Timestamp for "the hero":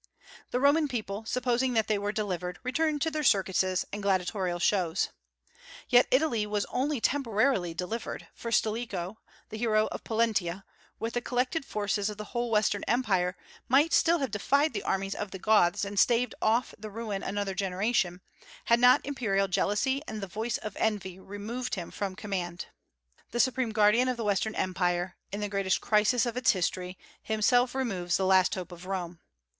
9.49-9.85